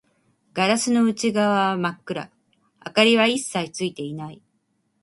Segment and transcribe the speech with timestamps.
[0.55, 2.31] ガラスの内側は真っ暗、
[2.83, 4.41] 明かりは一切ついていない